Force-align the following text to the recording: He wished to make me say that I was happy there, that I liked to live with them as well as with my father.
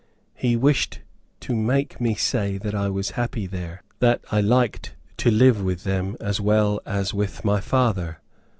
He 0.33 0.55
wished 0.55 1.01
to 1.41 1.55
make 1.55 2.01
me 2.01 2.15
say 2.15 2.57
that 2.57 2.73
I 2.73 2.89
was 2.89 3.11
happy 3.11 3.45
there, 3.45 3.83
that 3.99 4.21
I 4.31 4.41
liked 4.41 4.95
to 5.17 5.29
live 5.29 5.61
with 5.61 5.83
them 5.83 6.17
as 6.19 6.41
well 6.41 6.81
as 6.87 7.13
with 7.13 7.45
my 7.45 7.59
father. 7.61 8.19